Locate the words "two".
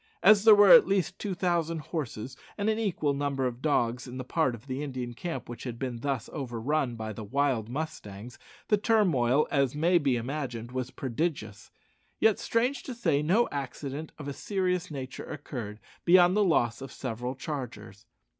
1.19-1.35